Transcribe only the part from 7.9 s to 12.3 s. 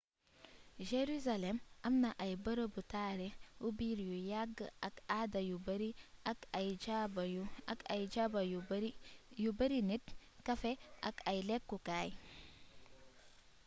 ay jaba yu beeri nit cafés ak ay lékku kaay